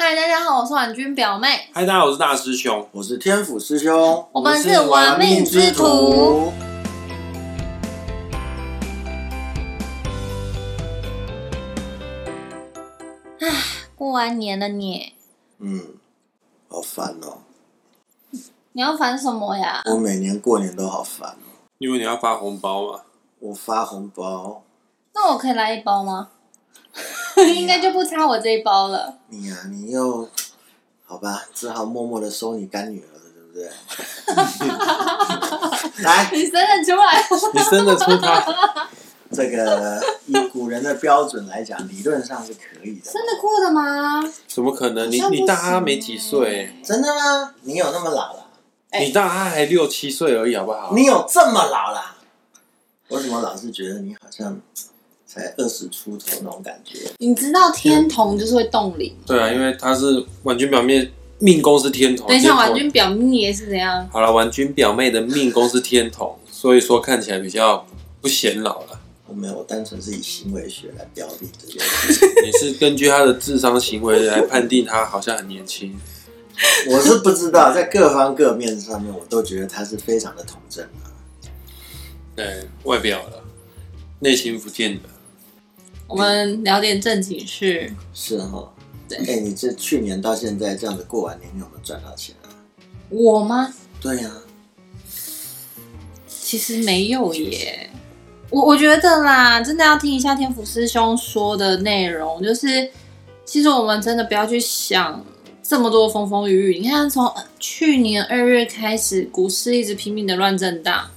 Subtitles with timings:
[0.00, 1.48] 嗨，大家好，我是婉君表妹。
[1.72, 2.88] 嗨，大家好，我是大师兄。
[2.92, 6.52] 我是天府师兄，我们是玩命之徒。
[13.96, 15.14] 过完年了你，
[15.58, 15.96] 嗯，
[16.68, 17.38] 好烦哦！
[18.74, 19.82] 你要烦什么呀？
[19.86, 21.66] 我每年过年都好烦哦。
[21.78, 23.00] 因为你要发红包嘛。
[23.40, 24.62] 我发红包，
[25.12, 26.28] 那我可以来一包吗？
[27.46, 29.18] 应该就不差我这一包了。
[29.28, 30.28] 你呀、你又
[31.04, 33.70] 好吧，只好默默的收你干女儿了，对不对？
[36.04, 37.26] 来，你生得出来？
[37.54, 38.88] 你生得出他？
[39.30, 43.10] 这个以古人的标准来讲，理论上是可以的。
[43.10, 44.22] 生得过的吗？
[44.46, 45.10] 怎么可能？
[45.10, 47.54] 你你大他行没几岁，真的吗？
[47.62, 48.44] 你有那么老了？
[48.90, 50.92] 哎你大他还六七岁而已，好不好？
[50.94, 52.16] 你有这么老了？
[53.08, 54.58] 我怎么老是觉得你好像
[55.28, 56.98] 才二十出头那种感觉？
[57.18, 59.14] 你知道天童就是会冻龄。
[59.26, 62.26] 对啊，因为他是婉君表妹命宫是天童。
[62.26, 64.08] 等一下，婉君表妹也是怎样？
[64.10, 67.86] 好了，婉君表妹的命宫是天童，所以说看起来比较
[68.22, 68.98] 不显老了。
[69.26, 72.28] 我没有，我单纯是以行为学来标定这件事情。
[72.42, 75.94] 你是根据他的智商行为来判定他好像很年轻。
[76.88, 81.12] 我是不知道，在各方各面上面，我都觉得他是非常的童真啊。
[82.34, 83.44] 对，外表了，
[84.20, 85.02] 内心不见得。
[86.08, 87.92] 我们聊点正经事。
[88.14, 88.72] 是哈，
[89.06, 92.48] 对哎、你这去年到现在这样子过完年，你有没有赚到钱啊？
[93.10, 93.74] 我吗？
[94.00, 94.30] 对呀、
[96.26, 97.90] 其实没有耶。
[98.48, 102.90] 我我觉得啦，真的要听一下天府师兄说的内容，就是
[103.44, 105.22] 其实我们真的不要去想
[105.62, 106.78] 这么多风风雨雨。
[106.78, 111.10] 你看，从呃去年二月开始，股市一直拼命的乱震荡。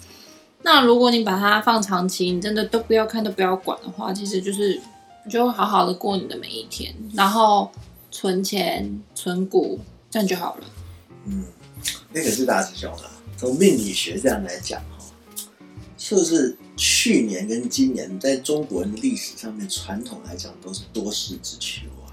[0.64, 4.80] 那如果你把它放长期，你真的都不要看，都不要管的话，其实就是
[5.26, 7.72] 你就好好的过你的每一天，然后
[8.12, 10.64] 存钱、存股，这样就好了。
[11.26, 11.46] 嗯，
[12.14, 13.04] 那个是大师兄的。
[13.38, 15.04] 从命理学这样来讲哈，
[15.98, 22.06] 是不是去年跟今年在中国人的历史上面传统来讲都是多事之秋啊？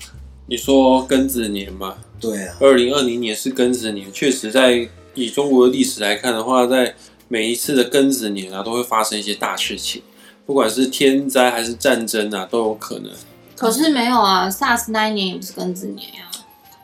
[0.46, 1.98] 你说庚子年嘛？
[2.18, 6.94] 对啊，二零二零年是庚子年，确实在以中国的历史来看的话，在
[7.28, 10.02] 每一次的庚子年啊，都会发生一些大事情，
[10.46, 13.12] 不管是天灾还是战争啊，都有可能。
[13.54, 16.30] 可是没有啊，SARS 那一年也不是庚子年呀、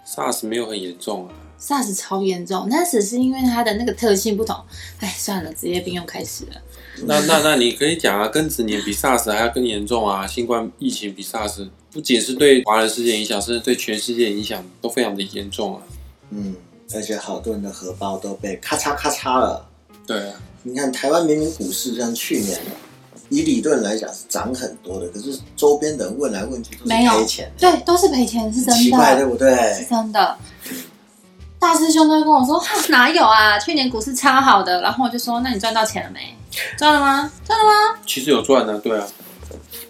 [0.06, 4.56] SARS 没有很严重啊，SARS 超严重，那只是因为它的那个特性不同。
[5.00, 6.52] 哎，算了，职业病又开始了。
[7.06, 10.26] 那那那你可以讲啊，庚子年比 SARS 还要更严重啊！
[10.26, 15.82] 新冠疫情比 SARS 不仅是对华人世界影响，甚至对全世界影响都非常的严重啊。
[16.30, 16.54] 嗯，
[16.94, 19.68] 而且好多人的荷包都被咔嚓咔嚓了。
[20.06, 22.58] 对啊，你看台湾明明股市像去年，
[23.28, 29.84] 以理论来讲是涨很多的，可是周边的人问来问去都是没有赔钱，对，都是赔钱，是真奇怪对的，不对是？
[29.86, 30.36] 真的。
[31.58, 33.58] 大师兄都会跟我说：“哈，哪有啊？
[33.58, 36.36] 去年股市超好的。”然后我就说：“那你赚到钱了没？
[36.76, 37.32] 赚了吗？
[37.46, 37.98] 赚了吗？
[38.06, 39.06] 其实有赚的、对啊，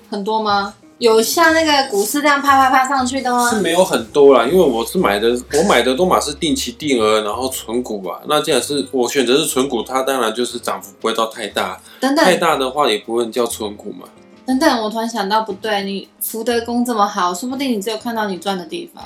[0.09, 0.73] 很多吗？
[0.99, 3.61] 有像那个股市这样啪啪啪上去的吗是？
[3.61, 8.23] 没有很多啦，因为我是买的，我买的都嘛是定期定额，然后存股吧。
[8.29, 14.09] 那既然是我选择是存股，它当然就是涨幅不会到太大，等等太大的话也不会叫存股嘛。
[14.47, 19.03] 等等，我突然想到不对，你福德宫这么好，说不定你只有看到你赚的地方。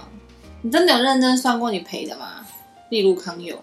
[0.60, 2.26] 你真的有认真算过你赔的吗？
[2.90, 3.56] 例如康友，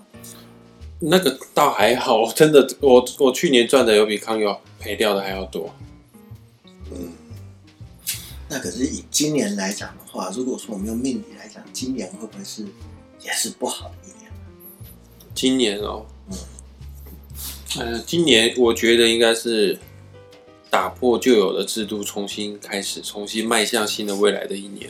[0.99, 5.69] 那个倒还好，真的，我我去年赚的有比康友赔掉的还要多。
[8.47, 12.63] 那可是以今年来讲的话，如果说我们用命理来讲，今年会不会是
[13.23, 14.31] 也是不好的一年？
[15.33, 16.05] 今年哦，
[17.77, 19.79] 呃，今年我觉得应该是
[20.69, 24.89] 打破旧有的制度，重新开始，重新迈向新的未来的一年。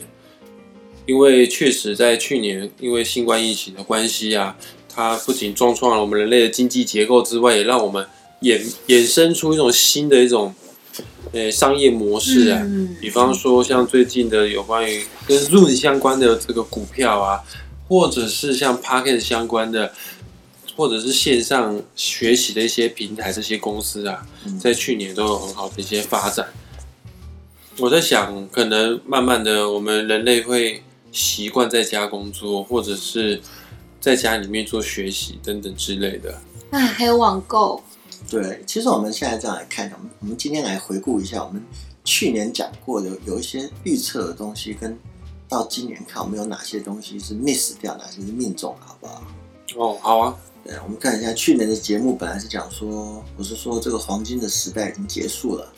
[1.06, 8.06] 因为确实在去年，因为新冠疫情的关系啊，它不仅撞创了我们人类的经济结构之外，也让我们
[8.42, 10.54] 衍衍生出一种新的一种
[11.32, 12.60] 呃商业模式啊。
[12.62, 17.42] 嗯，比方说像最近的有关于跟 Zoom 相关的这个股票啊，
[17.88, 19.92] 或者是像 Pocket 相关的，
[20.76, 26.46] 或者是线上学习的一些平台，这些公司啊，嗯在去年都有很好的一些发展。
[27.78, 30.82] 我在想，可能慢慢的，我们人类会
[31.12, 33.38] 习惯在家工作，或者是
[34.00, 36.40] 在家里面做学习等等之类的。
[36.70, 37.82] 哎，还有网购，
[38.28, 41.62] 对，其实我们现在这样来看，我们我们今天来回顾一下我们
[42.04, 44.98] 去年讲过的有一些预测的东西，跟
[45.48, 49.22] 到今年看我们有哪些东西是 miss 掉，哪些是命中了，好不好？
[49.76, 55.72] 哦，好啊，对，我们看一下去年的节目，本来是讲说，我是说这个黄金的时代已经结束了，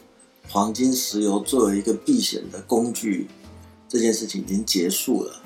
[0.48, 3.28] 黄金、石油作为一个避险的工具，
[3.88, 5.42] 这件事情已经结束了。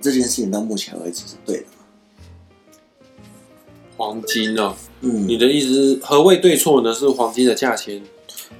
[0.00, 1.81] 这件事情到目前为止是对的吗？
[3.96, 6.94] 黄金哦，嗯，你的意思是何谓对错呢？
[6.94, 8.02] 是黄金的价钱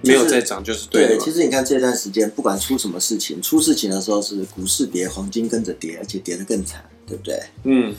[0.02, 7.40] 没有再涨就是对的对，其实你看这段时间，不管出什么事情，出事情的时候是股市跌，黄金跟着跌，而且跌得更惨，对不对？
[7.64, 7.94] 嗯，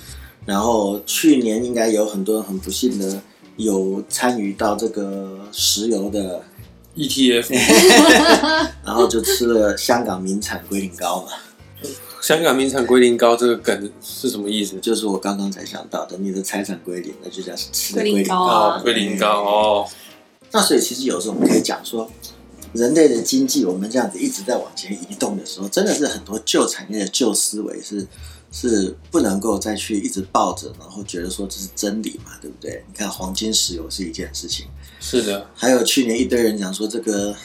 [0.46, 3.22] 然后去年应该有很多人很不幸的
[3.58, 6.44] 有参与到这个石油的
[6.98, 7.54] ，ETF，
[8.84, 11.32] 然后就吃了香港名产龟苓膏嘛，
[12.24, 14.80] 香港名产龟苓膏这个梗是什么意思？
[14.80, 18.80] 就是我刚刚才想到的，你的财产归零，那就叫吃的龟苓膏。
[18.82, 19.90] 龟苓膏哦，
[20.52, 22.10] 那所以其实有时候我们可以讲说，
[22.72, 28.08] 人类的经济我们这样子一直在往前移动的时候，真的是很多旧产业的旧思维是
[28.54, 32.86] 是不能够再去一直抱着，然后觉得说这是真理嘛，对不对？
[32.88, 34.66] 你看黄金、石油是一件事情，
[35.02, 37.36] 是的，还有去年一堆人讲说这个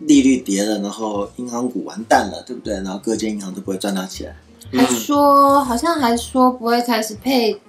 [0.00, 2.74] 利率跌了，然后银行股完蛋了，对不对？
[2.74, 4.34] 然后各间银行都不会赚到钱。
[4.72, 7.60] 还说好像还说不会开始配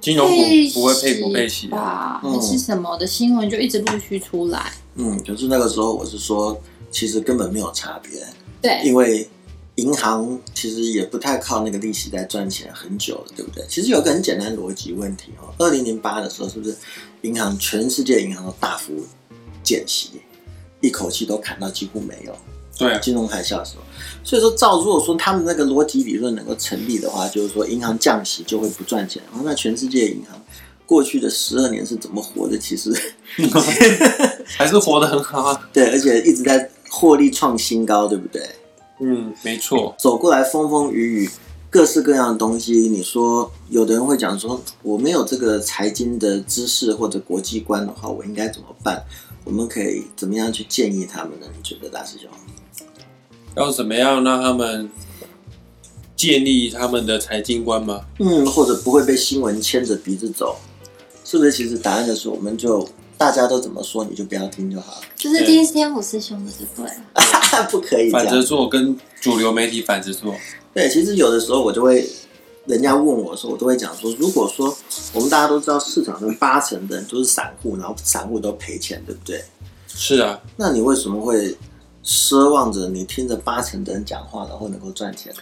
[0.00, 0.34] 金融股
[0.74, 4.72] 不会配股配息啊，吧，嗯还是什么的新闻就一直陆续出来。
[4.96, 8.26] 嗯，可是那个时候我是说，其实根本没有差别。
[8.60, 9.28] 对，因为
[9.76, 13.64] 银行其实也不太靠那个利息在赚钱很久了，对不对？
[13.68, 16.76] 其实有个很简单的逻辑问题哦，二零零八的时候是不是
[17.22, 18.92] 银行全世界银行都大幅
[19.62, 20.20] 减息，
[20.82, 22.36] 一口气都砍到几乎没有？
[22.76, 23.82] 对啊，金融海啸的时候，
[24.24, 30.40] 所以说照如果说他们那个逻辑理论能够成立的话，就是说银行降息就会不赚钱，然后那全世界银行
[30.86, 32.58] 过去的十二年是怎么活的？
[32.58, 32.90] 其实
[34.56, 35.68] 还是活得很好啊。
[35.72, 38.42] 对，而且一直在获利创新高，对不对？
[39.00, 41.30] 嗯，没错，走过来风风雨雨，
[41.70, 42.72] 各式各样的东西。
[42.88, 49.04] 你说，有的人会讲说，我没有这个财经的知识或者国际观的话，我应该怎么办？
[49.44, 51.46] 我们可以怎么样去建议他们呢？
[51.56, 52.28] 你觉得，大师兄？
[53.56, 54.88] 要怎么样让他们
[56.16, 58.04] 建立他们的财经观吗？
[58.18, 60.56] 嗯，或者不会被新闻牵着鼻子走，
[61.24, 61.52] 是不是？
[61.52, 67.66] 其实答案就是，我们就大家都怎么说，你就不要听就好了，就是听天府师兄的就对了。
[67.70, 68.44] 不可以反着样。
[68.44, 70.34] 做跟主流媒体反着做，
[70.72, 72.08] 对，其实有的时候我就会，
[72.66, 74.76] 人家问我的时候，我都会讲说，如果说
[75.12, 79.44] 我们大家都知道市场上八成的人都是散户，然后散户都赔钱，对不对？
[79.88, 81.56] 是啊，那你为什么会
[82.04, 85.32] 奢望着你听着八成的人讲话，然后能够赚钱？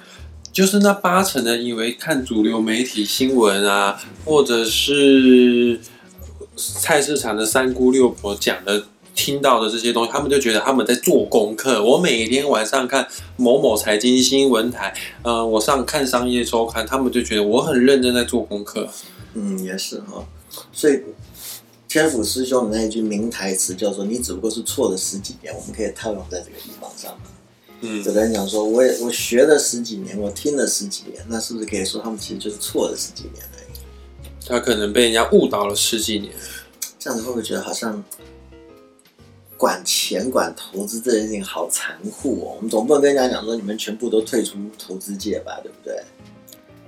[0.52, 5.80] 就是那八成的人以为看主流媒体新闻啊，或者是
[6.56, 8.84] 菜市场的三姑六婆讲的。
[9.14, 11.82] 听到的这些东西，他们就觉得他们在做功课。
[11.82, 18.88] 我每天晚上看某某财经新闻台，呃，我上看商业周刊，他们就觉得我很认真在做功课。
[19.34, 20.26] 嗯，也是哈。
[20.72, 21.00] 所以
[21.88, 27.16] 天府师兄的那一句名台词叫做“你只不过是错了十几年”，我们可以套用在这个地方上。
[27.82, 33.78] 嗯有的人讲说，我也我学了十几年，我听了十几年，那是不是可以说他们其实就是错了十几年而已？
[34.46, 36.32] 他可能被人家误导了十几年。
[36.98, 38.04] 这样子会不会觉得好像
[39.60, 42.56] 管钱管投资这件事情好残酷哦？
[42.56, 46.02] 我们总不能跟人家讲说你们全部都退出投资界吧，对不对？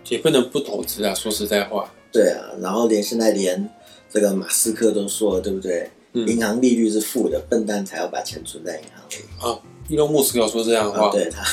[0.09, 3.69] 也不能不投资啊，说实在话，对啊，然后连现在连
[4.11, 5.91] 这个马斯克都说了，对不对？
[6.15, 9.25] 嗯银行利率是负的，笨蛋才要把钱存在银行里。
[9.39, 11.45] 啊，伊隆穆斯克有说这样的啊，话，对他，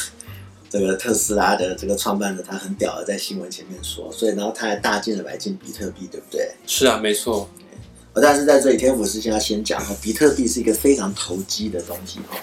[0.70, 6.50] 这个特斯拉的这个创办者，他很屌的在新闻前面说，所以然后他还大进的来进比特币，对不对？
[6.66, 7.69] 是啊，没错，呃
[8.14, 12.38] 但是在这里，天府师兄要先讲哈，比特币是一个非常投机的东西哈。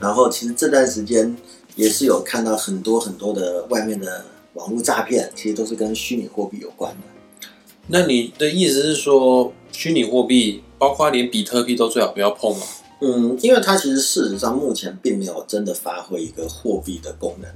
[0.00, 1.34] 然后其实这段时间
[1.76, 7.48] 也是有看到很多很多的外面的网络诈骗，其实都是跟虚拟货币有关的。
[7.86, 12.66] 那你的意思是说，虚拟货币，包括连比特币都最好不要碰吗？
[13.00, 17.50] 嗯，因为它其实事实上目前并没有真的发挥一个货币的功能。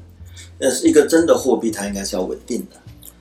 [0.58, 2.76] 那是一个真的货币，它应该是要稳定的。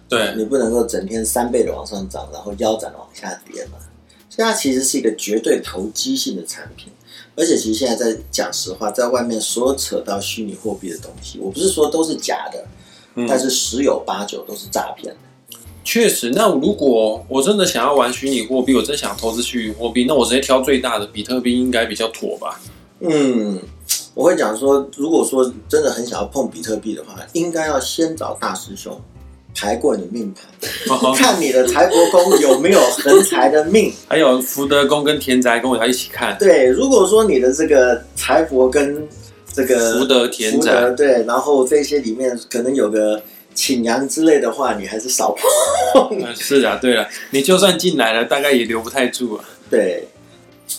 [0.09, 3.77] 对，你不能够整天三倍的往上涨，然后腰斩的往下跌嘛。
[4.37, 6.93] 所以它其实是一个绝对投机性的产品，
[7.35, 12.63] 而且其实现在在讲实话，在外面所有扯到虚拟货币的东西，我不是说都是假的，
[13.15, 15.49] 嗯但是十有八九都是诈骗的。
[15.83, 16.29] 确实。
[16.35, 22.61] 那如果我真的想要玩虚拟货币，我真想投资虚拟货币，那我直接挑最大的比特币应该比较妥吧？
[22.99, 23.59] 嗯，
[24.13, 29.01] 我会讲说，如果说真的很想要碰比特币的话，应该要先找大师兄
[29.57, 33.91] 排过你命盘， 看你的财帛宫有没有横财的命。
[34.07, 39.07] 还有福德宫跟田宅宫我要一起看，对，如果说你的这个财帛跟
[39.51, 43.19] 这个福德田宅，对，然后这些里面可能有个
[43.55, 46.19] 请羊之类的话，你还是少碰。
[46.19, 49.43] 嗯， 是啊，对了，你就算进来了，大概也留不太住啊。
[49.71, 50.07] 对，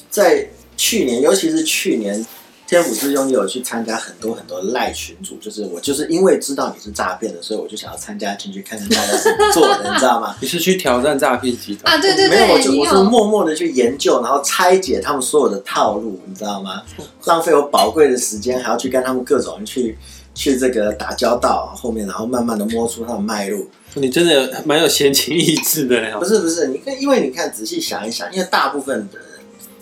[0.09, 2.25] 在去年，尤其是去年
[2.69, 10.37] 天府之兄也有去参加很多很多赖群组，就是我就是因为知道你是诈骗的，所以我就想要参加进去看看大家怎么做的，你知道吗？
[10.43, 11.95] 你是去挑战诈骗集团？
[11.95, 16.83] 啊，对对没有，我对，你就我是默默的去研究，然后拆解他们所有的套路，你知道吗？
[17.25, 19.97] 浪费我宝贵的时间，还要去跟他们各种人去
[20.35, 23.67] 去这个打交道，后面然后慢慢的摸出他们脉络。
[23.95, 26.13] 你真的蛮有闲情逸致的嘞。
[26.19, 29.29] 不是不是，你看，因为你看仔细想一想，因为大部分的人，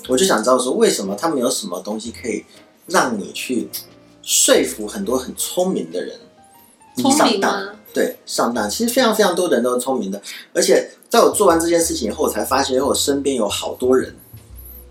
[0.06, 2.44] 我就想知道说，为什么他们有什么东西可以
[2.86, 3.68] 让你去
[4.22, 6.18] 说服很多很聪明的人
[6.96, 7.76] 聪上当？
[7.92, 8.68] 对，上当。
[8.68, 10.20] 其实非常非常多的人都是聪明的，
[10.52, 14.14] 而且在我做完这件事情以后，我才发现，我身边有好多人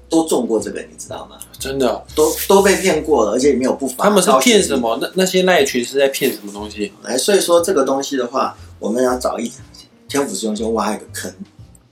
[0.10, 1.38] 都中过这个，你知道吗？
[1.60, 4.04] 真的哦，都都被骗过了，而且也没有不法。
[4.04, 4.78] 他们是骗什？
[4.78, 4.98] 么？
[5.02, 6.92] 那那些赖群是在骗什么东西？
[7.04, 9.52] 哎，所以说这个东西的话，我们要找一
[10.08, 11.34] 天府师兄先挖一个坑，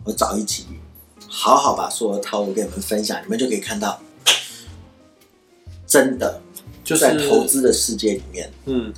[0.03, 0.65] 我找一集，
[1.27, 3.99] 好好把所有的套路跟你们分享，你们就可以看到，
[5.93, 6.41] 真的
[6.83, 8.91] 就是在投资的世界里面，嗯，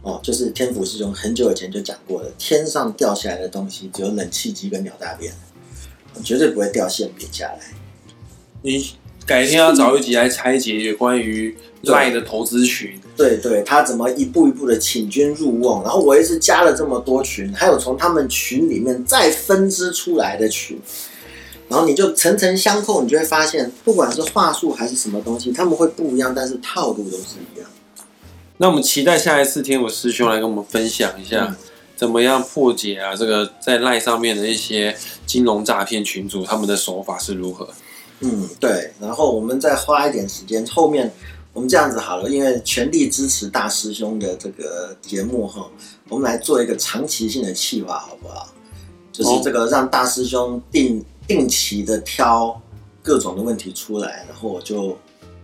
[0.00, 5.30] 哦，就是天府师兄很久以前就讲过的，天上掉下来的东西只有冷气机跟鸟大便，
[6.24, 7.60] 绝对不会掉馅饼下来。
[8.62, 8.92] 你
[9.26, 12.98] 改天要找一集来拆解有关于赖的投资群。
[13.14, 20.80] 对对，他怎么一步一步的请君入瓮，然后我也是加了这么多群，还有从他们群里面再分支出来的群，
[21.68, 27.68] 然后你就层层相扣，你就会发现，不管是话术还是什么东西，他们会不一样，但是套路都是一样。
[28.56, 31.56] 那我们期待下一次天我师兄来跟我们分享一下嗯，
[31.94, 34.96] 怎么样破解啊这个在赖上面的一些
[35.26, 37.68] 金融诈骗群组，他们的手法是如何？
[38.20, 41.12] 嗯，对，然后我们再花一点时间，后面
[41.52, 45.70] 我们这样子好了，因为全力支持大师兄的这个节目哈，
[46.08, 48.52] 我们来做一个长期性的计划，好不好？
[49.12, 52.60] 就是这个让大师兄定定期的挑
[53.02, 54.98] 各种的问题出来，然后我就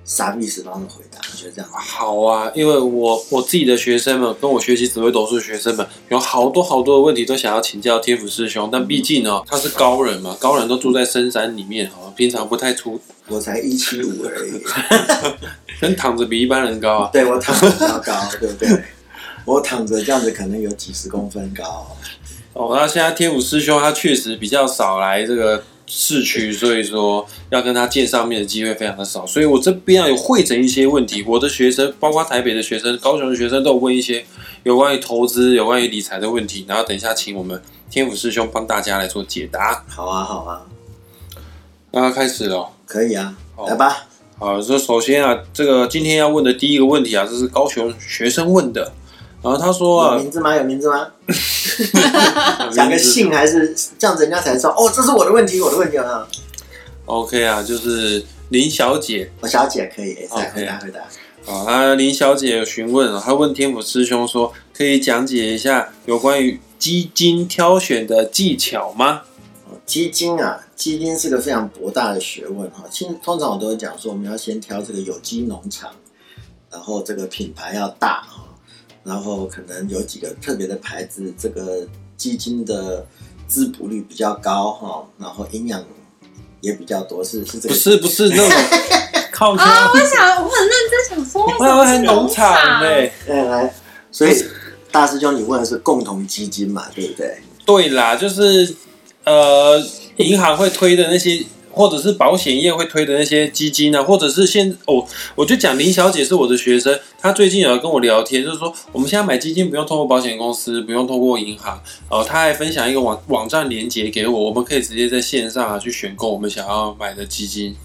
[0.04, 2.22] 傻逼死帮他们回答，我觉得这样好？
[2.24, 14.62] 啊，因为我我自己的学生们跟我学习紫微斗数的学生们，有好多好多的问题都想要请教天府师兄，但毕竟呢、他是高人嘛，高人都住在深山里面哦，平常不太出，我才一七五而已，
[15.80, 17.10] 跟躺着比一般人高啊。
[17.12, 18.82] 对我躺着比较高，对不对？
[19.46, 21.86] 我躺着这样子可能有几十公分高。
[22.54, 25.62] 哦，那现在天府师兄他确实比较少来这个
[25.96, 29.24] 市区，所以说要跟他见上面的机会非常的少。
[29.24, 34.24] 所以我这边啊有会诊一些问题，我的学生，包括台北的学生、高雄的学生，都有问一些
[34.64, 36.64] 有关于投资、有关于理财的问题。
[36.68, 39.84] 然后等一下请我们天府师兄帮大家来做解答。
[39.88, 40.66] 好啊，好啊，
[41.92, 42.70] 那开始了。
[42.86, 43.36] 可以啊，
[43.68, 44.08] 来吧。
[44.36, 48.92] 好，这首先啊，这个今天要问的第一个问题啊，这是高雄学生问的。
[49.44, 50.56] 然后他说啊，有名字吗？
[50.56, 51.06] 有名字吗？
[52.72, 56.26] 讲个姓还是这样子，人家才知道哦，这是我的问题，我的问题啊。
[57.04, 61.00] OK 啊，就是林小姐我小姐可以，再回答回答。
[61.46, 69.24] 啊，那林小姐有询问啊，她问天府师兄说，可以讲解一下有关于基金挑选的技巧吗？
[69.84, 72.84] 基金啊，基金是个非常博大的学问哈。
[72.90, 75.90] 其实通常我都会讲说，我们要先挑这个有机农场，
[76.70, 78.33] 然后这个品牌要大哈，
[79.04, 83.06] 然后可能有几个特别的牌子，这个基金的
[83.46, 85.84] 滋补率比较高哈，然后营养
[86.60, 87.74] 也比较多，是是这个。
[87.74, 88.48] 不是不是那种
[89.30, 92.52] 靠啊，我想我很认真想说，为什我以为很么是农农场。
[92.82, 93.74] 哎来，
[94.10, 94.44] 所以
[94.90, 97.36] 大师兄你问的是共同基金嘛，对不对？
[97.66, 98.74] 对啦，就是
[99.24, 99.82] 呃，
[100.16, 101.44] 银行会推的那些，
[101.74, 105.04] 或者是保险业会推的那些基金啊，或者是现哦，
[105.34, 117.76] 我就讲林小姐是我的学生，她最近有来跟我聊天，就是说我们现在买基金不用通过保险公司，不用通过银行，哦、她还分享一个网网站连接给我，我们可以直接在线上啊去选购我们想要买的基金，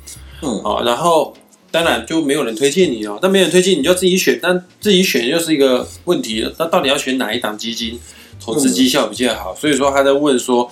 [0.41, 1.35] 嗯，哦、然后。
[1.71, 6.51] 当然就没有人推荐你哦，但没有人推荐你就自己选，但自己选又是一个问题了。
[6.57, 7.99] 那到底要选哪一档基金，
[8.43, 9.53] 投资绩效比较好？
[9.53, 10.67] 所以说他在问说，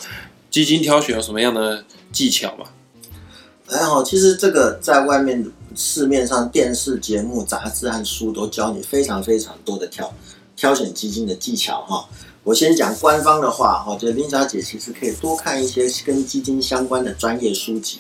[0.49, 2.65] 基金挑选有什么样的技巧嘛？
[3.69, 5.45] 还好，其实这个在外面
[5.75, 10.11] 市面上电视节目、杂志和书都教你非常非常多的挑
[10.55, 12.07] 挑选基金的技巧哈。
[12.43, 17.99] 我先讲官方的话哈，就是林小姐其实可以多看一些跟基金相关的专业书籍，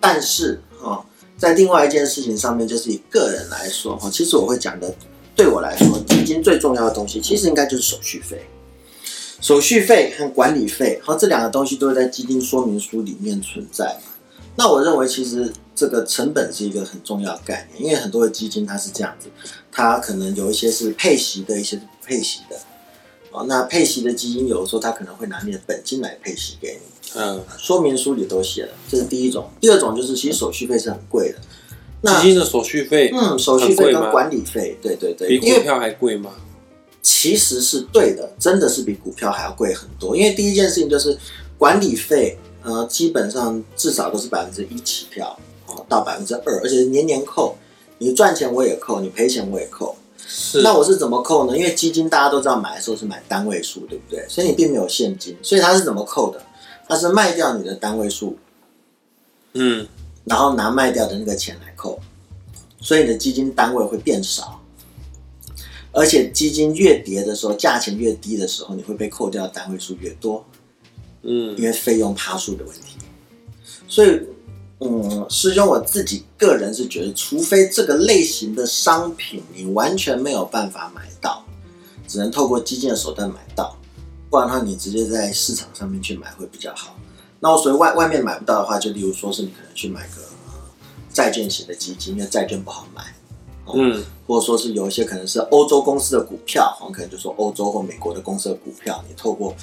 [0.00, 1.04] 但是哈，
[1.36, 4.94] 在另外一件事情上面，就是以个人来说哈，其实我会讲的，
[5.34, 8.40] 对我来说，基金最重要的东西，其实应该就是手续费。
[9.40, 13.98] 手续费和管理费，和这两个东西都是在基金说明书里面存在。
[14.56, 19.28] 那我认为其实这个成本是一个很重要的概念，因为很多的基金它是这样子，
[19.72, 22.56] 它可能有一些是配息的，一些是不配息的。
[23.32, 29.50] 哦，那配息的基金有的时候它可能会拿你的本金来配息给你，嗯，说明书里都写了，这是第一种。
[29.60, 31.38] 第二种就是其实手续费是很贵的，
[32.02, 34.10] 那基金的手续费嗯，手续费跟？
[34.12, 36.30] 管理费，对对对，比股票还贵吗？
[37.02, 40.16] 其实是对的，真的是比股票还要贵很多。
[40.16, 41.18] 因为第一件事情就是
[41.58, 47.56] 管理费，呃，基本上至少都是百分之一起跳，哦，到百分之二，而且是年年扣。
[47.98, 49.94] 你赚钱我也扣，你赔钱我也扣。
[50.26, 51.56] 是那我是怎么扣呢？
[51.56, 54.26] 因为基金大家都知道买的时候是买单位数，对不对？
[54.28, 56.42] 所以你并没有现金，所以它是怎么扣的？
[56.88, 58.36] 它是卖掉你的单位数，
[59.52, 59.86] 嗯，
[60.24, 62.00] 然后拿卖掉的那个钱来扣，
[62.80, 64.60] 所以你的基金单位会变少，
[65.92, 70.44] 而且基金越跌的时候，价钱越低的时候，你会被扣掉的单位数越多，
[71.24, 72.98] 嗯因为费用趴数的问题。
[73.88, 74.20] 所以，
[74.80, 81.44] 嗯，师兄我自己个人是觉得，除非这个类型的商品你完全没有办法买到，
[82.08, 83.76] 只能透过基金的手段买到，
[84.28, 86.96] 不然的话你直接在市场上面去买会比较好。
[87.40, 90.52] 那我所以外外面买不到的话，就例如说是你可能去买个、呃
[91.12, 93.14] 债券型的基金，因为债券不好买，
[93.74, 99.54] 嗯或者说是有一些可能是欧洲公司的股票，可能就说欧洲或美国的公司的股票，你透过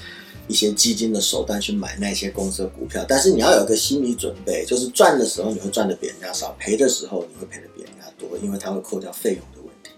[0.51, 9.91] 一些基金的手段去买那些公司的股票，但是你要有一个心理准备，就是赚的时候你会赚的比人家少，赔的时候你会赔的比人家多，因为它会扣掉费用的问题。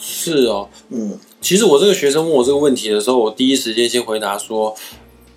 [0.00, 0.68] 是哦。
[0.90, 4.74] 嗯，其实我这个学生问我这个问题的时候，我第一时间先回答说，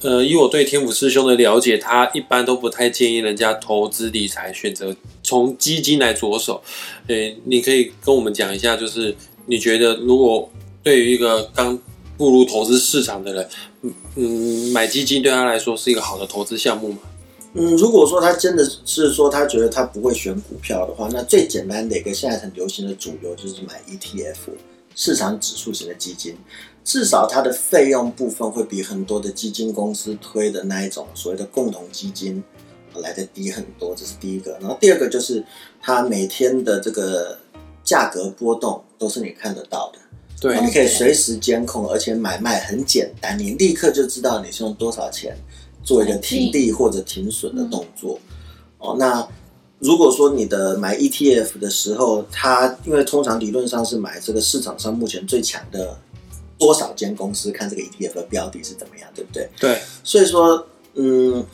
[0.02, 6.62] 呃，以我对天府师兄的了解，他一般都不太建议人家投资理财选择从基金来着手。
[7.08, 9.16] 诶，你可以跟我们讲一下，就是
[9.48, 10.50] 你觉得如果
[10.84, 11.78] 对于一个刚
[12.18, 13.50] 步入投资市场的人，
[14.16, 17.00] 嗯，买基金对他来说是一个好的投资项目吗？
[17.54, 24.52] 嗯，如果说他真的是说他觉得他不会选股票的话，那最简单的一个现在很流行的主流就是买 ETF
[24.96, 26.38] 市场指数型的基金，
[26.84, 32.44] 至少它的费用部分会比很多的基金公司推的那一种所谓的共同基金
[32.96, 34.58] 来的低很多，这是第一个。
[34.60, 35.44] 然后第二个就是
[35.82, 37.38] 它每天的这个
[37.84, 40.00] 价格波动都是你看得到的。
[40.42, 45.38] 对你可以随时监控，而且买卖很简单，你立刻就知道你是用多少钱
[45.84, 48.20] 做一个停利或者停损的动作。
[48.80, 49.26] 哦，那
[49.78, 55.96] 如果说你的买 ETF 的时候，它因为通常理论上是买这个市场上目前最强的
[56.58, 59.48] 多少间公司，看这个 ETF 的标的是怎么样，对不对？
[59.60, 61.46] 对，所以说，嗯，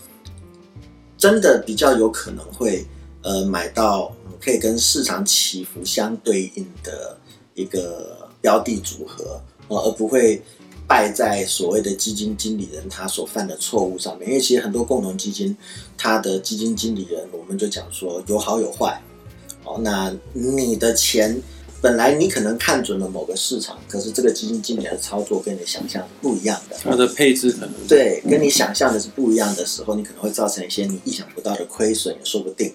[1.18, 2.86] 真的比较有可能会
[3.22, 7.18] 呃买到嗯可以跟市场起伏相对应的
[7.54, 10.42] 一个标的组合，呃，而不会
[10.88, 14.30] 败在所谓的基金经理人他所犯的错误上面。
[14.30, 15.56] 因为其实很多共同基金，
[15.98, 19.02] 它的基金经理人，我们就讲说有好有坏。
[19.64, 21.42] 哦，那你的钱
[21.82, 26.78] 本来你可能看准了某个市场，可是这个基金经理的操作跟你的想象是不一样的。
[26.82, 32.74] 它的配置可能对，跟你想象的是不一样的时候，你可能会造成一些你意想不到的亏损，也说不定。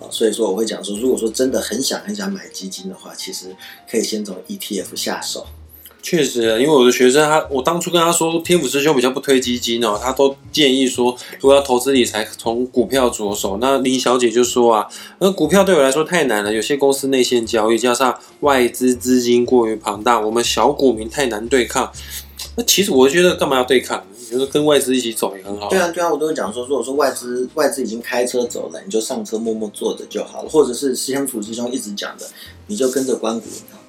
[0.00, 3.54] 啊，所以说我会讲说，如果说真的很想很想买基金的话，其实
[3.90, 5.46] 可以先从 ETF 下手。
[6.02, 13.58] 确实，因为我的学生他，我当初跟他说天府师兄比较不推基金哦，他都建议说，如果要投资理财，从股票着手。
[13.60, 14.86] 那林小姐就说啊，
[15.18, 21.90] 那股票对我来说太难了，有些公司内线交易，加上外资资金过于庞大，我们小股民太难对抗。
[22.54, 24.06] 那其实我觉得干嘛要对抗？
[24.30, 25.68] 就是跟外资一起走也很好。
[25.68, 32.26] 对啊，对啊，我都会讲说，如果说外资外资已经开车走了，你就上车默默坐着就好了，或者是先楚师兄一直讲的，
[32.66, 33.80] 你就跟着关谷银行。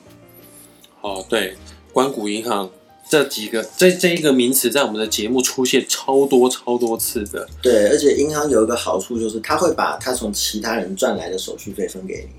[1.02, 1.56] 哦，对，
[1.92, 2.70] 关谷银行
[3.10, 7.48] 这几个这这一个名词在我们的节目出现超多超多次的。
[7.62, 12.36] 对，而且银行有一个好处就是，他会把他从其他人赚来的手续费分给你。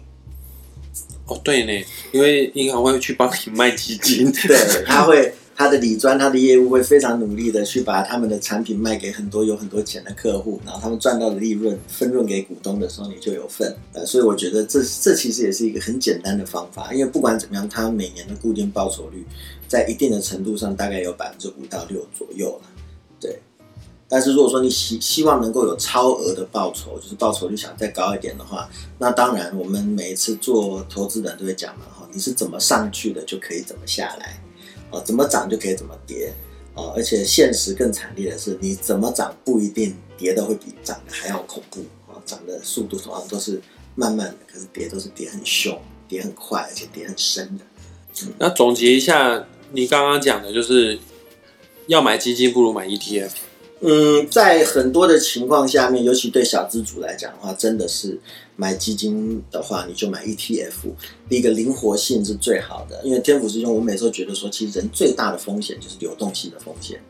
[1.27, 4.33] 哦，对呢，因为银行会去帮你卖基金。
[4.33, 13.77] 对，他会他的理专，他的业务会非常努力的去把他们的产品卖给很多有很多钱的客户，然后他们赚到的利润分润给股东的时候，你就有份。
[13.93, 19.27] 呃，所以我觉得这这其实也是一个很简单的方法，因为不管怎么样，他每年的固定报酬率
[19.67, 22.57] 在一定的程度上大概有百分之五到六左右。
[23.21, 23.41] 对，
[24.09, 34.41] 但是如果说你希希望能够有超额的报酬，就是报酬率想再高一点的话，那当然我们每一次做投资人都会讲嘛，哈，你是怎么上去的就可以怎么下来。
[34.91, 36.33] 哦，怎么涨就可以怎么跌，
[36.95, 43.61] 而且现实更惨烈的是，你怎么涨不一定跌的会比涨的还要恐怖，哦，涨的速度通常都是
[43.95, 47.65] 慢慢的，可是跌都是跌很凶，跌很快，而且跌很深的。
[48.39, 50.99] 那总结一下，你刚刚讲的就是
[51.87, 53.31] 要买基金不如买 ETF。
[53.81, 58.19] 嗯，在很多的情况下面，尤其对小资主来讲的话，真的是
[58.57, 60.91] 买基金的话，你就买 ETF。
[61.29, 67.01] 第一个灵活性是最好的，因为天府师兄，我每次都觉得说，其实人最大的风险就是流动性的风险，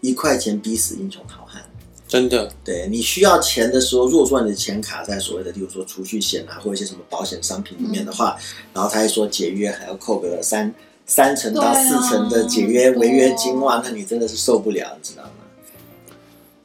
[0.00, 1.62] 一块钱逼死英雄好汉。
[2.08, 8.36] 真的，对你需要钱的时候，如果说你的钱卡在所谓的，例如说储蓄险啊，或者一些什么保险商品里面的话，
[8.74, 15.30] 然后他还说解约还要扣个三三成到四成的解约违约金，哇，那你真的是受不了，你知道吗？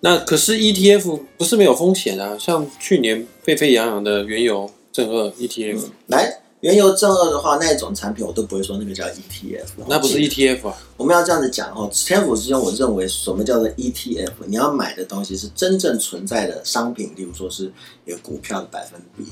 [0.04, 14.32] 那可是 ETF 不是没有风险啊，像去年沸沸扬扬的原油正二 ETF，、来，原油正二的话，那一种产品我都不会说那个叫 ETF，那不是 ETF 啊，我们要这样子讲哦，天府之间，我认为什么叫做 ETF？
[14.48, 17.72] 你要买的东西是真正存在的商品，例如说是
[18.06, 19.24] 一个股票的百分比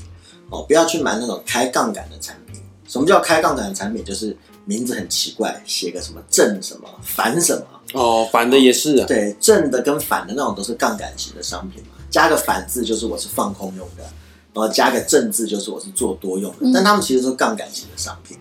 [0.50, 2.62] 哦，不要去买那种开杠杆的产品。
[2.90, 4.04] 什么叫开杠杆的产品？
[4.04, 7.56] 就是名字很奇怪，写个什么正什么反什
[7.94, 14.02] 么，哦，反的也是啊，对，正的跟反的那种都是杠杆型的商品嘛，加个反字就是我是放空用的，
[14.52, 18.36] 然后加个正字就是我是做多用的，嗯但他们其实都是杠杆型的商品。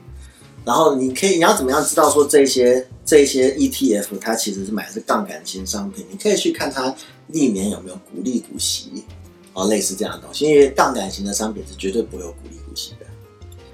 [0.66, 6.06] 然后你可以，你要怎么样知道说这些这些 ETF 它其实是买的是杠杆型商品？
[6.12, 6.94] 你可以去看它
[7.28, 9.06] 历年有没有股利股息，
[9.54, 12.59] 哦，类似这样的东西，因为杠杆型的商品是绝对不会有股利。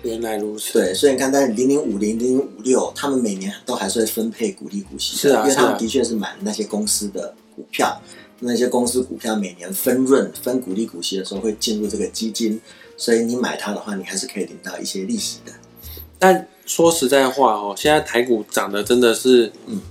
[0.06, 8.00] 原来如此，对，所以你看，但是零零五零、零零五六，他们每年都还是会分配股利股息的，是啊因为他们的确是买了那些公司的股票，
[8.40, 12.62] 那些公司股票每年分润、分股利股息的时候会进入这个基金，
[12.96, 15.52] 所以你买它的话，你还是可以领到一些利息的。
[16.20, 19.82] 但说实在话哦，现在台股涨的真的是，嗯，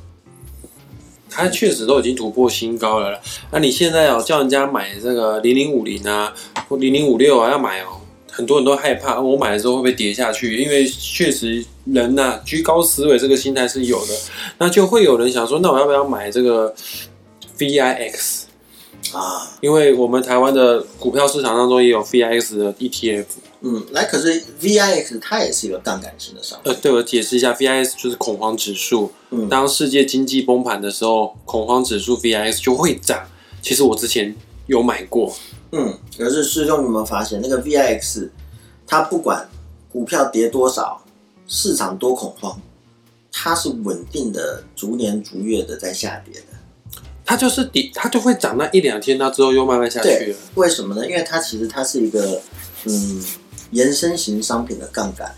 [1.28, 3.20] 它确实都已经突破新高了啦。
[3.50, 6.32] 那你现在哦叫人家买这个零零五零啊
[6.68, 8.00] 或零零五六啊要买哦，
[8.34, 10.56] 很多人都害怕，我买了之后会不会跌下去？
[10.56, 14.14] 因为确实人呐、居高思维这个心态是有的，
[14.58, 16.74] 那就会有人想说，那我要不要买这个
[17.58, 18.42] VIX？
[19.12, 23.24] 啊，因为我们台湾的股票市场当中也有 VIX 的 ETF。
[23.66, 29.12] 嗯，来，可是 VIX 它也是一个杠杆型的商品，呃，对我解释一下，VIX 就是恐慌指数。
[29.30, 33.26] 嗯当世界经济崩盘的时候，恐慌指数 VIX 就会涨。
[33.62, 34.34] 其实我之前
[34.66, 35.34] 有买过，
[35.76, 38.30] 嗯，可是师兄，你有没有发现那个 VIX，
[38.86, 39.48] 它不管
[39.90, 41.02] 股票跌多少，
[41.48, 42.60] 市场多恐慌，
[43.32, 46.46] 它是稳定的逐年逐月的在下跌的。
[47.24, 51.06] 它就是底，它就会涨那一两天，它之后又慢慢下去对了。，为什么呢？
[51.08, 52.40] 因为它其实它是一个
[52.84, 53.24] 嗯
[53.70, 55.34] 延伸型商品的杠杆，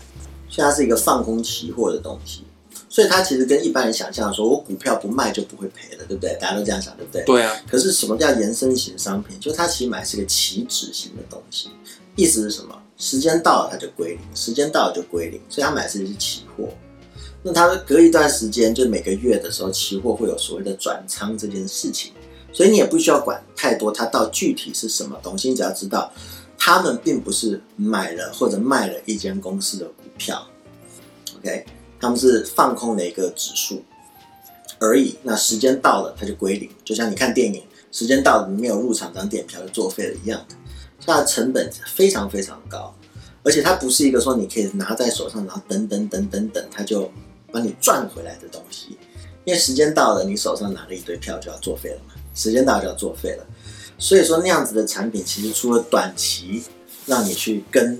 [0.49, 2.43] 所以它是一个放空期货的东西。
[2.89, 6.37] 所以它其实跟一般人想象说，我股票不卖就不会赔了，对不对？
[6.39, 7.23] 大家都这样想，对不对？
[7.25, 9.39] 对啊，可是什么叫延伸型商品？
[9.39, 11.69] 就是它其实买是个期指型的东西，
[12.15, 12.75] 意思是什么？
[12.97, 16.69] 时间到了它就归零，时间到了就归零，所以它买的是期货。
[17.43, 22.11] 那它隔一段时间，就每个月的时候，期货会有所谓的转仓这件事情，
[22.51, 26.11] 所以你也不需要管太多，它到具体是什么东西，你只要知道，
[26.57, 30.45] 他们并不是买了或者卖了一间公司的股票
[31.37, 31.65] ，OK，
[31.99, 33.83] 他们是放空的一个指数
[34.79, 35.15] 而已。
[35.23, 40.55] 那时间到了，它就归零，就像你看电影，时间到了你没有入场张电影票就作废了一样的。
[41.05, 42.93] 它的成本非常非常高，
[43.43, 47.09] 而且它不是一个说你可以拿在手上，然后等等等等等，它就
[47.51, 48.97] 帮你赚回来的东西。
[49.45, 53.47] 因为时间到了，你手上拿了一堆票就要作废了嘛，时间到就要作废了。
[53.97, 56.61] 所以说那样子的产品，其实除了短期
[57.05, 57.97] 让你去跟，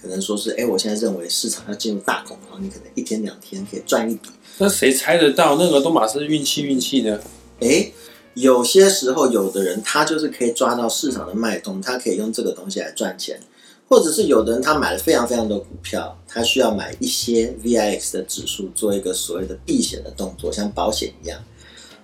[0.00, 4.30] 可能说是，哎，我现在认为市场要进入大恐慌，你可能一天两天可以赚一笔。
[4.58, 5.56] 那谁猜得到？
[5.56, 7.22] 那个都马是运气运气的。
[7.60, 7.92] 诶，
[8.34, 13.40] 有些时候有的人他就是可以抓到市场的脉动，他可以用这个东西来赚钱，
[13.88, 21.42] 或者是有的人他买了非常非常多股票，他需要买一些 VIX 的指数做一个所谓的避险的动作，像保险一样。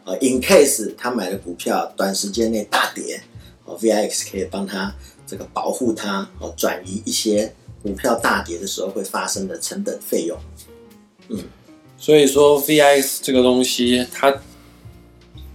[0.04, 3.20] 啊，in case 他买的股票短时间内大跌，
[3.64, 4.94] 哦，VIX 可以帮他
[5.26, 7.52] 这个保护他，哦，转移一些
[7.86, 10.36] 股票大跌的时候会发生的成本费用。
[11.28, 11.38] 嗯
[11.98, 14.42] 所以说 VIX 这个东西，它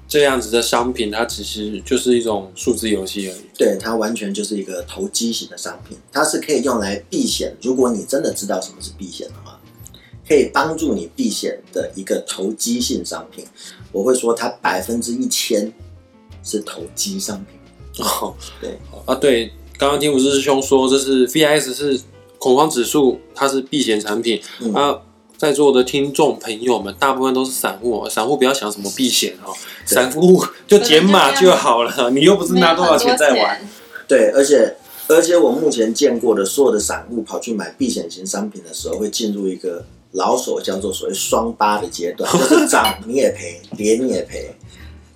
[0.08, 3.42] 这样子的商品，它其实就是一种数字游戏而已。
[3.56, 7.56] 对，它完全就是一个投机型的商品，它是可以用来避险。
[7.62, 9.60] 如果你真的知道什么是避险的话，
[10.28, 13.46] 可以帮助你避险的一个投机性商品。
[13.92, 15.72] 我会说它百分之一千
[16.44, 18.06] 是投机商品。
[18.06, 22.02] 哦，对啊，对，刚刚听吴师兄说，这是 VIX 是
[22.42, 24.42] 恐慌指数，它是避险产品。
[24.60, 24.98] 嗯啊，
[25.38, 29.54] 在座的听众朋友们，大部分都是散户哦，散户不要想什么避险哦，
[29.86, 33.62] 散户就减码就好了， 你又不是拿多少钱在玩。
[34.08, 34.76] 对，而且
[35.08, 44.56] 而且我目前见过的所有的散户跑去买避险型商品的时候，会进入一个老手叫做所谓双八的阶段， 就是涨你也赔，跌你也赔。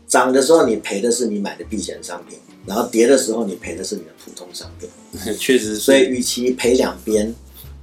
[0.07, 4.89] 涨的时候你赔的是你买的避险商品，然后跌的时候你赔的是你的普通商品。
[5.37, 7.33] 确实，所以，与其赔两边，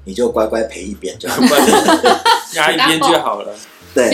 [0.05, 3.55] 你就乖乖赔一边就 一边就好了。
[3.95, 4.11] 对，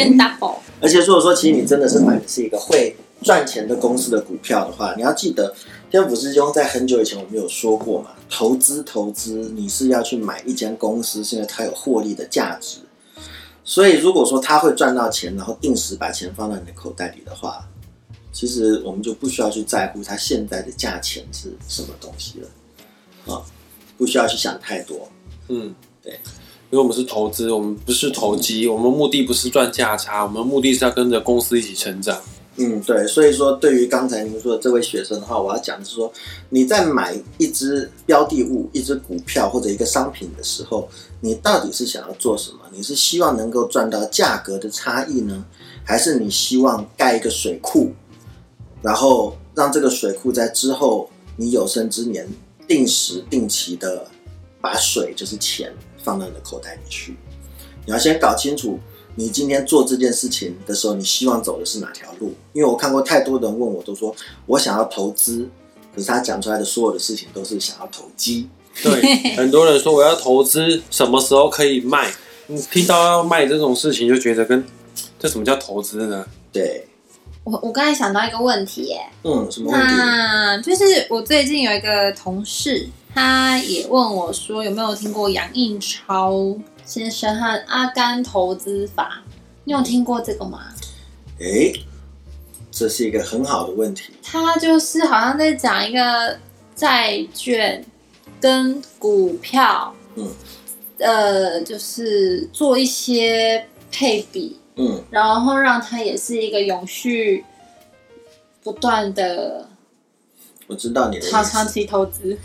[0.81, 5.55] 而且如果说其实你真的是买的是一个会赚钱的公司的股票的话，你要记得，
[5.91, 12.79] 天府师兄在很久以前我们有说过嘛，投资投资你是要去买一间公司，是因为它有获利的价值。
[13.65, 17.69] 所以如果说他会赚到钱，然后定时把钱放到你的口袋里的话，
[18.39, 23.43] 其实我们就不需要去在乎它现在的价钱是什么东西了，啊，
[23.97, 25.09] 不需要去想太多。
[25.49, 26.13] 嗯，对，
[26.71, 32.17] 因为我们是投资，我们不是投机，我们目的不是赚价差，我们目的是要跟着公司一起成长。
[32.59, 36.13] 嗯，对，所以说对于刚才您说的这位学生的话，我要讲的是说，
[36.51, 40.89] 你在买一只标的物、一只股票或者一个商品的时候，
[41.21, 42.59] 你到底是想要做什么？
[42.71, 45.45] 你是希望能够赚到价格的差异呢，
[45.83, 47.93] 还是你希望盖一个水库，
[48.83, 52.29] 然后让这个水库在之后你有生之年
[52.67, 54.07] 定时定期的
[54.61, 57.17] 把水就是钱放到你的口袋里去？
[57.87, 58.79] 你要先搞清楚。
[59.15, 62.33] 你今天做这件事情的时候，你希望走的是哪条路？
[62.53, 64.15] 因为我看过太多人问我，都说
[64.47, 65.49] 我想要投资，
[65.93, 68.49] 可是他讲出来的所有的事情都是想要投机。
[68.81, 72.13] 对， 很多人说我要投资，什么时候可以卖？
[72.47, 74.65] 你听到要卖这种事情，就觉得跟
[75.19, 76.25] 这什么叫投资呢？
[76.53, 76.87] 对，
[77.51, 79.95] 我我刚才想到一个问题耶，嗯，什么问题？
[79.97, 89.23] 那就是我最近有一个同事，他也问我说有没有听过杨应超先生和阿甘投资法？
[89.65, 90.61] 你有听过这个吗？
[91.41, 91.73] 哎，
[92.71, 94.13] 这是一个很好的问题。
[94.23, 96.39] 他就是好像在讲一个
[96.77, 97.83] 债券
[98.39, 100.31] 跟股票，嗯，
[100.99, 107.45] 呃，就是做一些配比，嗯，然后让它也是一个永续
[108.63, 109.69] 不断的
[110.67, 111.67] 我知道你的意长长。
[111.67, 112.39] 期投资。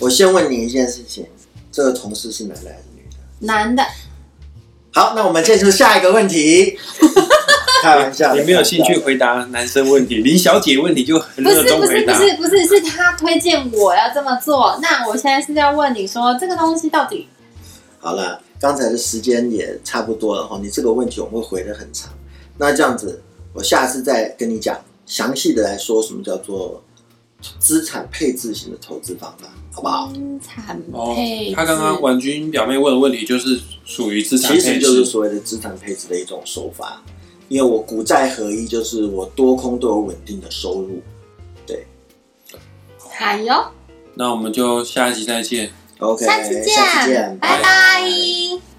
[0.00, 1.26] 我先问你一件事情，
[1.70, 3.46] 这个同事是男的还是女的？
[3.46, 3.82] 男的，
[4.92, 6.78] 好，那我们进入下一个问题。
[7.82, 12.14] 开玩笑的，你没有兴趣回答男生问题，林小姐问题就很不是热衷回答。
[12.14, 14.78] 不是不是不是，是他推荐我要这么做。
[14.82, 17.26] 那我现在是要问你说，这个东西到底
[17.98, 22.12] 好了，刚才的时间也差不多了哈，你这个问题我们会回的很长。
[22.58, 23.22] 那这样子，
[23.54, 26.82] 我下次再跟你讲详细的来说什么叫做
[27.58, 30.12] 资产配置型的投资方法，好不好？
[30.12, 35.06] 资产哦配置？，他刚刚婉君表妹问的问题就是属于资产配其实就是。
[35.06, 37.02] 所谓的资产配置的一种手法，
[37.48, 41.00] 因为我股债合一，就是我多空都有稳定的收入。
[41.66, 41.86] 对。
[42.98, 43.72] 好哟，
[44.14, 45.72] 那我们就下一集再见。
[46.00, 48.69] ok 下次见拜拜。